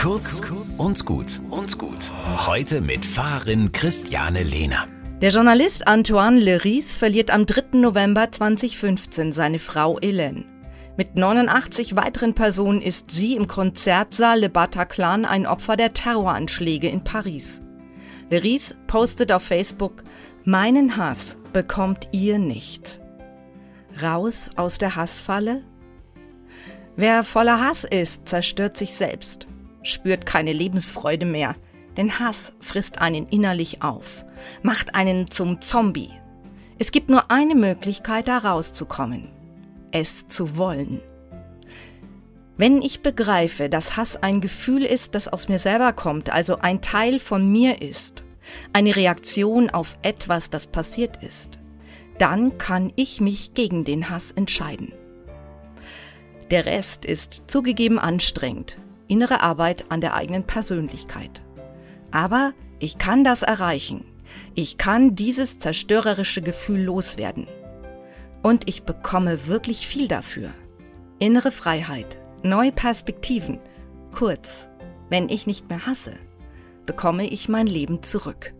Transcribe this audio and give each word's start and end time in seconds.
Kurz 0.00 0.40
und 0.78 1.04
gut 1.04 1.42
und 1.50 1.76
gut. 1.76 2.10
Heute 2.46 2.80
mit 2.80 3.04
Fahrerin 3.04 3.70
Christiane 3.70 4.42
Lehner. 4.42 4.88
Der 5.20 5.28
Journalist 5.28 5.86
Antoine 5.86 6.40
Leris 6.40 6.96
verliert 6.96 7.30
am 7.30 7.44
3. 7.44 7.76
November 7.76 8.32
2015 8.32 9.32
seine 9.32 9.58
Frau 9.58 9.98
Hélène. 9.98 10.44
Mit 10.96 11.16
89 11.16 11.96
weiteren 11.96 12.32
Personen 12.32 12.80
ist 12.80 13.10
sie 13.10 13.36
im 13.36 13.46
Konzertsaal 13.46 14.40
Le 14.40 14.48
Bataclan 14.48 15.26
ein 15.26 15.46
Opfer 15.46 15.76
der 15.76 15.92
Terroranschläge 15.92 16.88
in 16.88 17.04
Paris. 17.04 17.60
Leris 18.30 18.74
postet 18.86 19.30
auf 19.32 19.42
Facebook, 19.42 20.02
meinen 20.44 20.96
Hass 20.96 21.36
bekommt 21.52 22.08
ihr 22.12 22.38
nicht. 22.38 23.02
Raus 24.00 24.48
aus 24.56 24.78
der 24.78 24.96
Hassfalle? 24.96 25.62
Wer 26.96 27.22
voller 27.22 27.60
Hass 27.60 27.84
ist, 27.84 28.26
zerstört 28.26 28.78
sich 28.78 28.94
selbst, 28.94 29.46
spürt 29.82 30.26
keine 30.26 30.52
Lebensfreude 30.52 31.26
mehr, 31.26 31.56
denn 31.96 32.18
Hass 32.18 32.52
frisst 32.60 33.00
einen 33.00 33.26
innerlich 33.28 33.82
auf, 33.82 34.24
macht 34.62 34.94
einen 34.94 35.30
zum 35.30 35.60
Zombie. 35.60 36.10
Es 36.78 36.92
gibt 36.92 37.10
nur 37.10 37.30
eine 37.30 37.54
Möglichkeit, 37.54 38.28
da 38.28 38.38
rauszukommen, 38.38 39.28
es 39.92 40.26
zu 40.28 40.56
wollen. 40.56 41.00
Wenn 42.56 42.82
ich 42.82 43.00
begreife, 43.00 43.68
dass 43.68 43.96
Hass 43.96 44.16
ein 44.16 44.40
Gefühl 44.40 44.84
ist, 44.84 45.14
das 45.14 45.28
aus 45.28 45.48
mir 45.48 45.58
selber 45.58 45.92
kommt, 45.92 46.30
also 46.30 46.58
ein 46.58 46.82
Teil 46.82 47.18
von 47.18 47.50
mir 47.50 47.80
ist, 47.80 48.22
eine 48.72 48.96
Reaktion 48.96 49.70
auf 49.70 49.96
etwas, 50.02 50.50
das 50.50 50.66
passiert 50.66 51.22
ist, 51.22 51.58
dann 52.18 52.58
kann 52.58 52.92
ich 52.96 53.20
mich 53.20 53.54
gegen 53.54 53.84
den 53.84 54.10
Hass 54.10 54.32
entscheiden. 54.32 54.92
Der 56.50 56.66
Rest 56.66 57.04
ist 57.04 57.42
zugegeben 57.46 57.98
anstrengend, 57.98 58.76
innere 59.10 59.42
Arbeit 59.42 59.86
an 59.90 60.00
der 60.00 60.14
eigenen 60.14 60.44
Persönlichkeit. 60.44 61.42
Aber 62.10 62.52
ich 62.78 62.96
kann 62.96 63.24
das 63.24 63.42
erreichen. 63.42 64.04
Ich 64.54 64.78
kann 64.78 65.16
dieses 65.16 65.58
zerstörerische 65.58 66.40
Gefühl 66.40 66.80
loswerden. 66.82 67.46
Und 68.42 68.68
ich 68.68 68.84
bekomme 68.84 69.46
wirklich 69.46 69.86
viel 69.86 70.08
dafür. 70.08 70.50
Innere 71.18 71.50
Freiheit, 71.50 72.18
neue 72.42 72.72
Perspektiven. 72.72 73.58
Kurz, 74.12 74.68
wenn 75.08 75.28
ich 75.28 75.46
nicht 75.46 75.68
mehr 75.68 75.86
hasse, 75.86 76.14
bekomme 76.86 77.26
ich 77.26 77.48
mein 77.48 77.66
Leben 77.66 78.02
zurück. 78.02 78.54